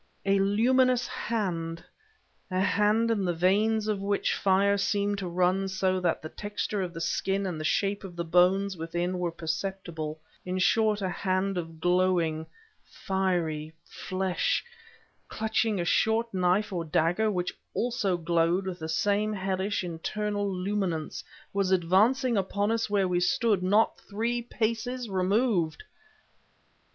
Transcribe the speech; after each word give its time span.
A 0.25 0.39
luminous 0.39 1.05
hand 1.05 1.83
a 2.49 2.59
hand 2.59 3.11
in 3.11 3.23
the 3.23 3.35
veins 3.35 3.87
of 3.87 3.99
which 3.99 4.33
fire 4.33 4.75
seemed 4.75 5.19
to 5.19 5.27
run 5.27 5.67
so 5.67 5.99
that 5.99 6.23
the 6.23 6.29
texture 6.29 6.81
of 6.81 6.91
the 6.91 6.99
skin 6.99 7.45
and 7.45 7.59
the 7.61 7.63
shape 7.63 8.03
of 8.03 8.15
the 8.15 8.25
bones 8.25 8.75
within 8.75 9.19
were 9.19 9.31
perceptible 9.31 10.19
in 10.43 10.57
short 10.57 11.03
a 11.03 11.09
hand 11.09 11.55
of 11.55 11.79
glowing, 11.79 12.47
fiery 12.83 13.73
flesh 13.85 14.65
clutching 15.27 15.79
a 15.79 15.85
short 15.85 16.33
knife 16.33 16.73
or 16.73 16.83
dagger 16.83 17.29
which 17.29 17.53
also 17.75 18.17
glowed 18.17 18.65
with 18.65 18.79
the 18.79 18.89
same 18.89 19.31
hellish, 19.33 19.83
internal 19.83 20.51
luminance, 20.51 21.23
was 21.53 21.69
advancing 21.69 22.35
upon 22.37 22.71
us 22.71 22.89
where 22.89 23.07
we 23.07 23.19
stood 23.19 23.61
was 23.61 23.69
not 23.69 23.99
three 23.99 24.41
paces 24.41 25.07
removed! 25.11 25.83